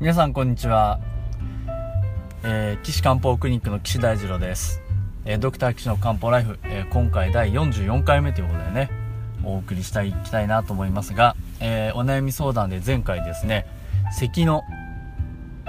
[0.00, 1.00] 皆さんこんにちは、
[2.44, 4.80] えー、岸漢方クリニックの岸大二郎です、
[5.24, 8.90] えー、ドクター岸の漢方ライフ、えー、今回第44回目ということでね
[9.42, 13.66] お送りしたいきたいなと思いますが、えお悩み相談で前回ですね
[14.12, 14.62] 咳の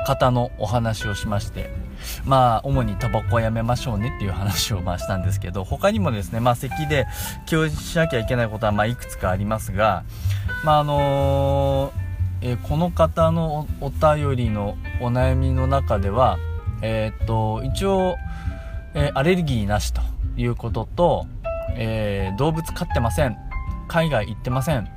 [0.05, 1.71] 方のお話をしまして
[2.23, 7.07] まあ主にタバコはやめましょうねっていう話をまあしたんですけど他にもですねまあ咳で
[7.47, 10.03] 気をしなきゃいけないことはまあいくつかありますが
[10.63, 11.98] まああのー
[12.41, 16.37] えー、この方のお便りのお悩みの中では、
[16.81, 18.15] えー、っと、一応、
[18.93, 20.01] えー、アレルギーなしと
[20.37, 21.27] いうことと、
[21.75, 23.37] え動物飼ってません。
[23.87, 24.89] 海外行ってません。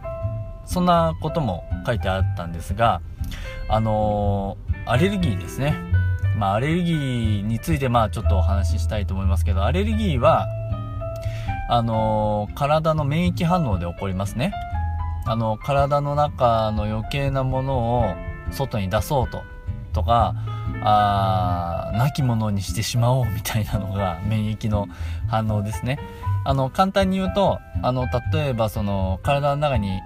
[0.64, 3.00] そんなことも書いてあったんですが、
[3.68, 4.56] あの
[4.86, 5.74] アレルギーですね。
[6.38, 10.46] まあ、アレルギーについて、まあ、ちょっとお話ししたいと思いますけど、アレルギーは、
[11.68, 14.52] あの体の免疫反応で起こりますね。
[15.24, 18.14] あの体の中の余計なものを
[18.50, 19.42] 外に出そうと
[19.92, 20.34] とか
[20.84, 24.88] あ亡き者にしてしまおうみたいなのが 免疫の
[25.28, 25.98] 反応ですね。
[26.44, 30.00] あの簡単に言うとあの例えばその体の中に、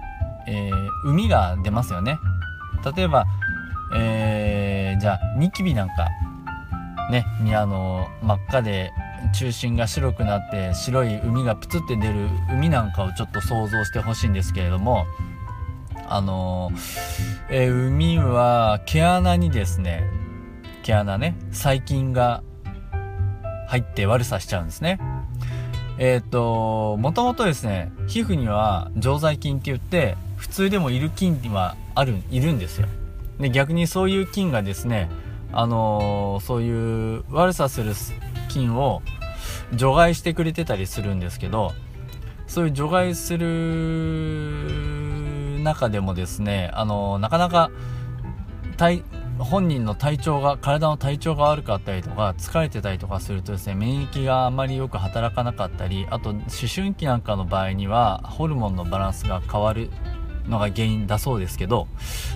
[0.47, 2.19] えー、海が出ますよね。
[2.95, 3.25] 例えば、
[3.95, 6.09] えー、じゃあニキビなんか
[7.09, 8.91] ねあの真っ赤で
[9.33, 15.05] 中心が白くなって白い海がプツって出る海なんかをちょっと想像してほしいんですけれども
[16.09, 16.71] あの
[17.49, 20.03] えー、海は毛穴にですね
[20.83, 22.43] 毛穴ね細菌が
[23.67, 24.99] 入って悪さしちゃうんですね。
[25.97, 32.87] えっ、ー、ともともとですね皮膚には常在菌って言って普通でもいる菌はあるいるんですよ。
[33.39, 35.09] で逆にそういう菌がですね
[35.51, 37.93] あのー、そういう悪さする
[38.57, 39.03] 菌を
[39.73, 41.73] 除外してくれてたりするんですけど
[42.47, 43.45] そういう除外する
[45.63, 47.69] 中でもですねあのなかなか
[48.77, 49.03] 体
[49.37, 56.41] 本人の体調が体の体調が悪かったりとか疲れてたりとかするとですね免疫があまりよく働かなかったりあと思
[56.73, 59.91] 春期なんかの場合にはホルモンのバランスが変わる
[60.47, 61.87] のが原因だそうですけど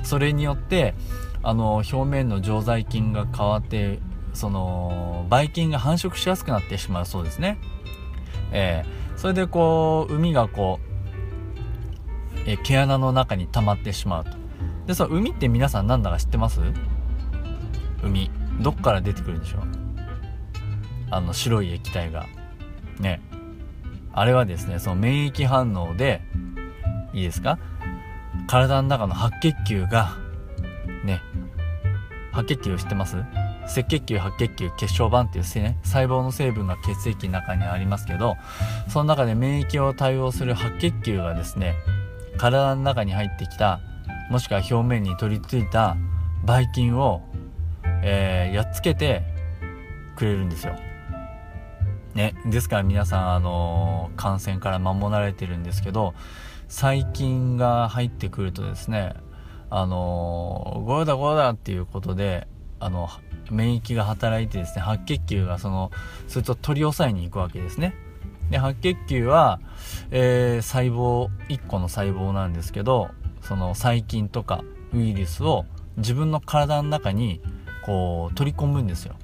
[0.03, 0.93] それによって
[1.41, 3.99] あの表面の常在菌が変わって
[4.33, 7.57] そのばい菌が繁殖しやすくなってしまうそうですね。
[8.51, 10.79] えー、それでこう海がこ
[12.35, 14.31] う、えー、毛穴の中に溜まってしまうと。
[14.87, 16.59] でその海って皆さん何だか知ってます？
[18.03, 18.31] 海。
[18.59, 19.61] どっから出てくるんでしょう？
[21.09, 22.25] あの白い液体が。
[22.99, 23.21] ね。
[24.13, 26.21] あれはですねその免疫反応で
[27.13, 27.59] いいですか？
[28.47, 30.17] 体の中の白血球が
[31.03, 31.21] ね。
[32.31, 33.17] 白血球知ってます？
[33.71, 38.35] 赤血球白血球血小板っていう、ね、細胞の成分が血液の中にありますけど
[38.89, 41.75] その中で免疫を対応する白血球がですね
[42.37, 43.79] 体の中に入ってきた
[44.29, 45.97] もしくは表面に取り付いた
[46.43, 47.21] ばい菌を、
[48.03, 49.23] えー、やっつけて
[50.15, 50.75] くれるんですよ。
[52.13, 56.13] ね、ですから皆さん、あのー、感染から守られてるんですけど
[56.67, 59.13] 細菌が入ってくるとですね
[59.69, 62.47] あのー、ゴーだゴーだっていうことで
[62.81, 63.09] あの
[63.51, 65.91] 免疫が働いてですね白血球がその
[66.27, 67.95] そいつを取り押さえに行くわけですね。
[68.49, 69.61] で白血球は、
[70.09, 73.09] えー、細胞1個の細胞なんですけど
[73.41, 75.65] その細菌とかウイルスを
[75.97, 77.41] 自分の体の中に
[77.85, 79.15] こう取り込むんですよ。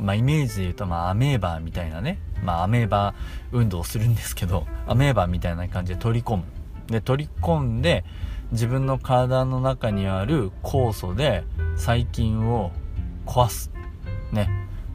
[0.00, 2.18] まあイメージで言うとまあアメーバーみたいなね。
[2.42, 3.14] まあアメーバー
[3.56, 6.44] 運動をするんですけど アメーバーみたいな感じで取り込む。
[6.88, 8.04] で取り込んで
[8.52, 11.44] 自分の体の中にある酵素で
[11.76, 12.72] 細菌を
[13.26, 13.70] 壊す。
[14.32, 14.48] ね。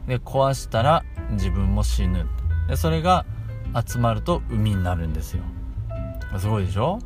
[0.06, 2.26] で壊したら自分も死ぬ。
[2.68, 3.24] でそれが
[3.86, 5.42] 集まると海になるんですよ。
[6.38, 6.98] すごいでしょ？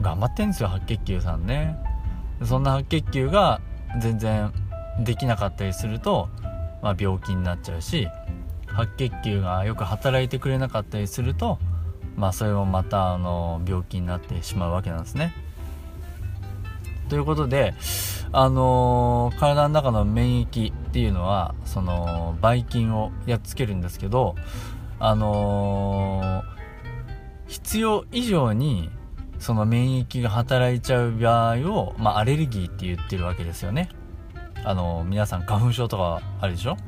[0.00, 1.76] 頑張ってんですよ白血球さんね。
[2.42, 3.60] そんな白血球が
[4.00, 4.52] 全然
[5.00, 6.28] できなかったりすると、
[6.82, 8.08] まあ、病気になっちゃうし
[8.66, 11.58] 白血球がよく働いてくれなかったりすると
[12.16, 15.32] まあそれもまたあの病気になってしまうわけなんですね。
[17.12, 17.74] ということで
[18.32, 24.34] あのー、体の中の免疫っていうのはそのばい菌をやっつけるんですけど
[24.98, 28.88] あのー、必要以上に
[29.38, 33.90] その免疫が働いちゃう場合を、まあ、アレルギーって言ってるわけですよね。
[34.64, 36.78] あのー、皆さん花粉症とかあるでしょ？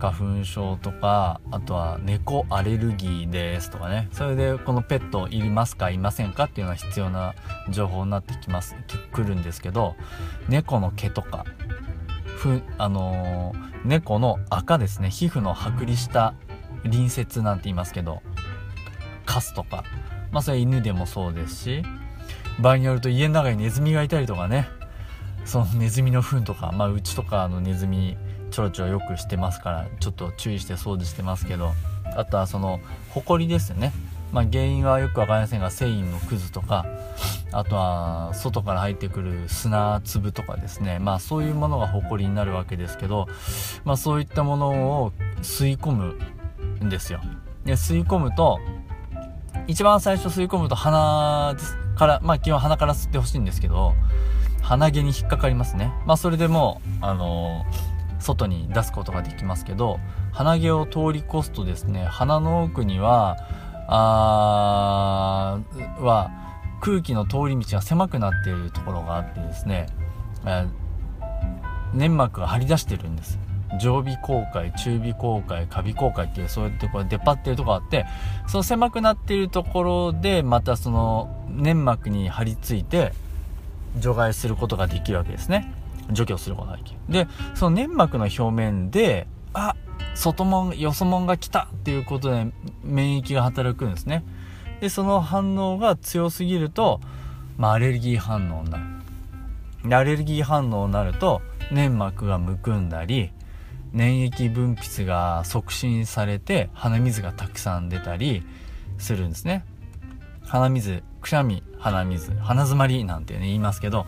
[0.00, 4.08] 花粉症とかあとは猫アレルギーですとかね。
[4.12, 7.34] それでこのペットいりますかいませんかっていうのは必要な
[7.68, 8.74] 情報になってきます。
[9.12, 9.94] くるんですけど
[10.48, 11.44] 猫の毛とか
[12.24, 15.10] ふあのー、猫の赤ですね。
[15.10, 16.34] 皮膚の剥離した
[16.82, 18.22] 隣接なんて言いますけど
[19.26, 19.84] カスとか。
[20.32, 21.82] まあそれ犬でもそうですし
[22.60, 24.68] 場合によると家の中にネズミがいたりとかね。
[25.44, 28.16] そのネズミの糞とかまあうちとかのネズミ
[28.50, 31.72] ちょろちょろよくしてますからちょっと注意して掃除してますけど
[32.16, 32.80] あとはその
[33.10, 33.92] ホコリですよね。
[34.32, 36.86] まあ、原因はよく分かりませんが繊維のくずとか
[37.52, 41.00] あとは外から入ってくる砂粒とかですね。
[41.00, 43.26] まあそういうものがホコリになるわけですけど、
[43.84, 44.68] まあ、そういったもの
[45.02, 45.12] を
[45.42, 46.16] 吸い込む
[46.84, 47.20] んですよ。
[47.64, 48.60] で吸い込むと
[49.66, 51.56] 一番最初吸い込むと鼻
[51.96, 53.94] からまあ基本鼻から吸ってほしいんですけど
[54.62, 55.92] 鼻毛に引っかかりますね。
[56.06, 59.98] まあそれでもうあのー、外に出すことができますけど
[60.32, 63.36] 鼻毛を通り越すとですね鼻の奥には
[63.88, 65.58] あ
[65.98, 66.30] は
[66.80, 69.86] 空気の通り道が狭くなっているところがあってですね、
[70.46, 70.66] え
[71.92, 73.38] 粘膜が張り出してるんです。
[73.80, 78.04] 常備口界中備口界下備口界っていうそういうところ出っ張ってるところがあって
[78.48, 83.12] その狭くなっているところでまたその粘膜に張り付いて
[83.98, 85.72] 除外することができるわけですね。
[86.12, 89.74] 除去することができるでその粘膜の表面であ
[90.14, 92.52] 外門、よそ門が来たっていうことで
[92.82, 94.24] 免疫が働くんですね。
[94.80, 97.00] で、その反応が強すぎると、
[97.56, 99.96] まあ、アレルギー反応になる。
[99.96, 103.32] アレルギー反応になると、粘膜がむくんだり、
[103.92, 108.44] 粘液分泌が促進されて鼻水がたくさん出たり
[108.98, 109.64] するんですね。
[110.44, 114.06] 鼻水、くしゃみ、鼻水、鼻づまりなんてね言いますけど、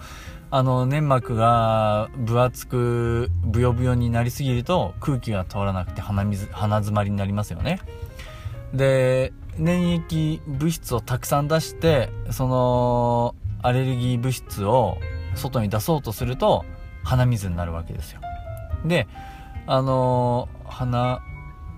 [0.54, 7.81] あの、粘膜が分厚く、ブヨブヨになりすぎると空気が通らなくて鼻水、鼻詰まりになりますよね。
[8.75, 14.99] で、粘液物質をたくさん出して、その、アレルギー物質を
[15.37, 16.66] 外に出そうとすると、
[17.02, 18.20] 鼻水になるわけですよ。
[18.84, 19.08] で、
[19.66, 21.22] あの鼻、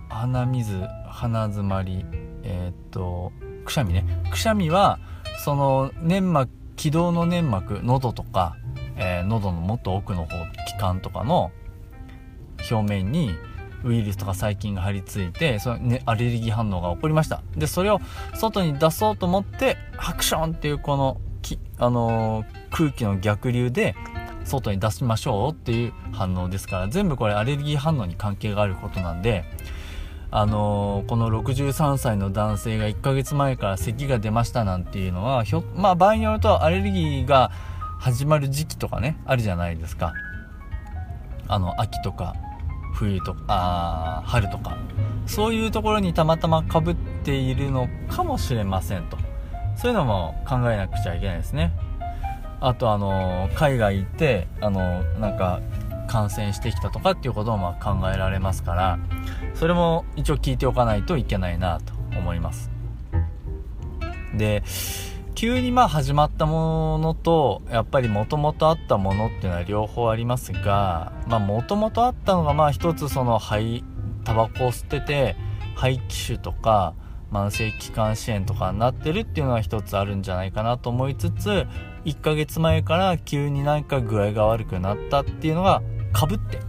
[0.08, 2.04] 鼻水、鼻詰まり、
[2.42, 3.30] えー、っと、
[3.64, 4.04] くしゃみね。
[4.32, 4.98] くしゃみは、
[5.44, 8.56] その粘膜、気道の粘膜、喉とか、
[8.96, 10.28] えー、喉のもっと奥の方
[10.66, 11.50] 気管とかの
[12.70, 13.30] 表面に
[13.84, 17.42] ウイルスとか細菌が張り付いてその、ね、アレルギー反応が起こりました。
[17.56, 18.00] でそれを
[18.34, 21.20] 外に出そうと思ってハクションっていうこの、
[21.78, 23.94] あのー、空気の逆流で
[24.44, 29.44] 外に出しましょうっていう反応ですから全部これアレルギー反応に関係があることなんで
[30.30, 37.52] あのー、この63歳の男性が1ヶ月前から咳が出ましたなんていうのはひょまあ場合によるとアレルギーが
[38.04, 40.12] 始まる時期とかねあるじゃないですか。
[41.48, 42.36] あの秋とか
[42.92, 44.76] 冬とかあ春とか。
[45.26, 49.16] そういうところにたまたまかぶっているのかもしれませんと。
[49.74, 51.72] そういうのも考えなくちゃいけないですね。
[52.60, 55.62] あとあの海外行ってあのなんか
[56.06, 58.98] 感染してきたとかっていうこともま考えられますから
[59.54, 62.70] それも一応聞いておかないといけないなと思います。
[64.36, 64.62] で
[65.34, 73.84] 急にまあ始まったものとやっぱりもともとあったものっていうのは両方ありますがまあもともとあったのがまあ一つその肺
[74.24, 75.36] タバコを吸ってて
[75.74, 76.94] 肺気腫とか
[77.32, 81.66] 慢性気管支炎とかになってるっていうのは一つあるんじゃないかなと思いつつ
[82.04, 85.82] 1ヶ月前から急になんか具合が悪くなったっていうのが
[86.12, 86.60] かぶって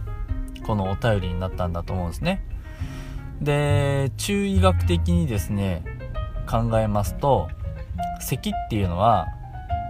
[0.66, 2.44] このお便りになったんだと思うんですね。
[3.40, 5.84] で中医学的にですね
[6.48, 7.48] 考えますと
[8.26, 9.28] 咳っていうのは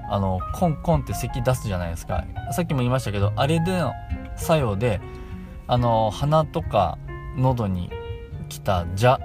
[0.09, 2.25] あのコンコンって咳出すじゃないですか。
[2.53, 3.93] さっきも言いましたけどあれでの
[4.37, 5.01] 作用で
[5.67, 6.99] あの鼻とか
[7.37, 7.91] 喉に
[8.49, 9.17] 来た蛇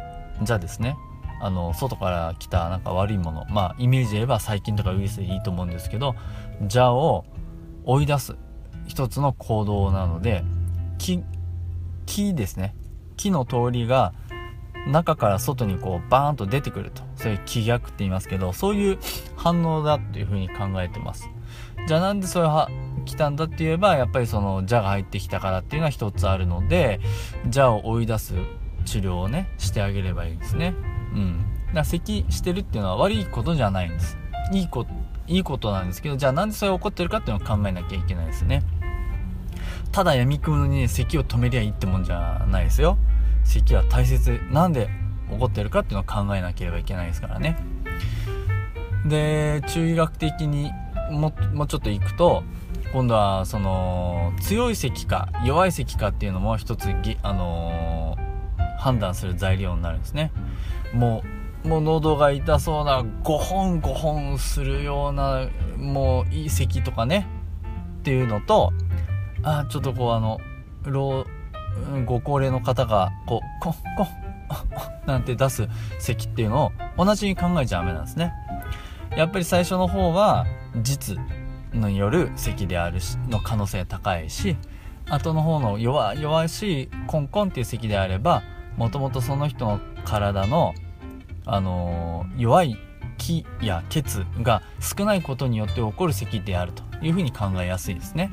[0.46, 0.96] 蛇ですね。
[1.44, 3.46] あの外から来たなんか悪いもの。
[3.50, 6.16] まあイメージで言えば細菌とかウイルスでいいと思うんですけど
[6.70, 7.26] 蛇を
[7.84, 8.36] 追い出す
[8.88, 10.44] 一つの行動なので
[10.98, 11.24] 木
[12.06, 12.76] 木ですね。
[13.18, 14.14] 木の通りが
[14.88, 17.04] 中から外にこうバーンと出てくると。
[17.16, 19.00] そういう気逆って言いますけどそういう
[19.36, 21.30] 反応だっていうふうに考えてます。
[21.88, 22.70] じゃあなんでそれは
[23.06, 27.00] 来たんだって言えばやっぱりその邪が入ってきたからっていうのは一つあるので
[27.44, 28.34] 邪を追い出す
[28.86, 30.74] 治療をねしてあげればいいんですね。
[31.14, 31.40] うん。
[31.68, 34.18] だから咳してるっていうのは悪いことじゃないんです。
[34.54, 34.90] いいこと
[35.28, 38.64] いいことなんですけどじゃあなんでそれが起こってるかっていうのを考えなきゃいけないですね。
[39.92, 42.98] ただ闇雲に、ね、咳を止めりゃいいってもんじゃないですよ。
[43.44, 44.90] 咳は大切なんで
[45.32, 47.58] 起こってるかっていうのを考えなければいけないですからね。
[49.06, 50.72] で中医学的に
[51.12, 52.44] ももうちょっといくと
[52.94, 56.90] 今度はその強い咳か弱い咳かっていうのも一つ
[57.24, 60.32] あのー、判断する材料になるんですね。
[60.94, 61.24] も
[61.64, 67.28] うもう喉が痛そうな5本5本するようなもういい咳とかね
[68.00, 68.74] っていうのと
[69.44, 70.40] あちょっとこうあの
[70.84, 71.26] 老
[72.06, 74.08] ご高齢の方がこうコンコン
[75.06, 75.68] なんて出す
[76.00, 78.34] 咳っていうのを同じに考えちゃダメなんですね
[79.16, 80.46] やっぱり最初の方は
[80.82, 81.18] 実
[81.74, 84.58] による咳であるしの可能性高いし
[85.10, 88.44] 後の方の弱弱しいコンコンっていう咳であれば
[88.78, 90.74] もともとその人の体の、
[91.46, 92.78] あのー、弱い
[93.18, 98.32] 気や血が少ないことによって起こる咳であるというふうに考えやすいですね。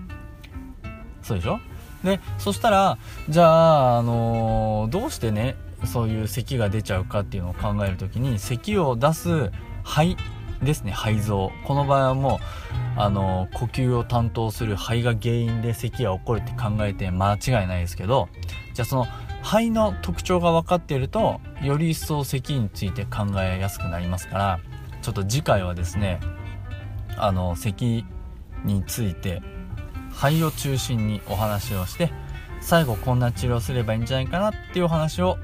[1.22, 1.58] そうでしょ？
[2.04, 9.50] でそしたらじゃあ、あのー、どうしてねそういう咳が出ちゃうかっていうのを考える時に咳を出す
[9.84, 10.16] 肺
[10.62, 11.52] ですね肺臓。
[11.66, 12.40] この場合はも
[12.96, 18.28] うあの呼吸を担当する肺が原因で咳が起こるって考えて間違いないですけど
[18.74, 19.06] じゃあその
[19.42, 24.60] 肺の特徴が分かっているとより一層咳について考えやすくなりますから
[25.00, 26.18] ちょっと次回はですね
[27.16, 28.04] あの咳
[28.64, 29.42] について
[30.18, 32.12] 肺を中心にお話をして
[32.60, 35.38] 最後こんな治療すればいいんじゃないかなっていうお話を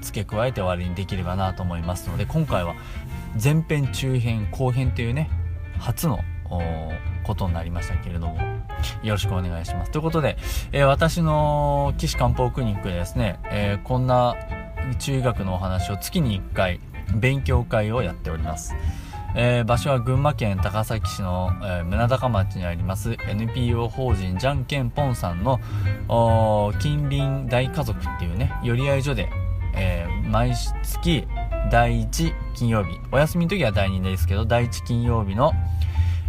[0.00, 2.74] 付け加えて終わりにできればなと思いますので今回は
[3.42, 5.30] 前編中編後編というね
[5.78, 6.18] 初の
[7.24, 8.38] ことになりましたけれども
[9.04, 9.90] よろしくお願いします。
[9.90, 10.36] ということで、
[10.72, 14.34] えー、私の岸漢方クリニックでですね、えー、こんな
[14.98, 16.80] 中医学のお話を月に1回
[17.14, 18.74] 勉強会をやっております。
[19.34, 25.60] えー、場所は群馬県高崎市の、えー、宗高町にあります NPO 法人じゃんけんぽんさんの
[26.80, 29.28] 近隣大家族っていうね寄り合い所で、
[29.74, 31.26] えー、毎月
[31.70, 35.52] 第1金曜日お休みの時は第2ですけど第1金曜日の、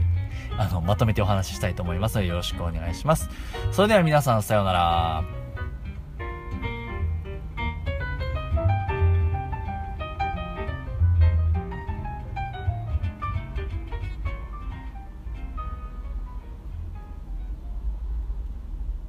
[0.58, 3.28] あのまとめてお話ししたいと思いますのでよろしくお願いします。
[3.72, 5.43] それでは皆さんさようなら。